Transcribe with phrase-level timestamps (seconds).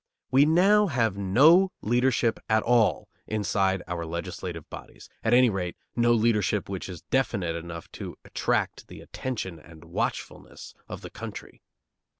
[0.31, 6.11] We now have no leadership at all inside our legislative bodies, at any rate, no
[6.11, 11.61] leadership which is definite enough to attract the attention and watchfulness of the country.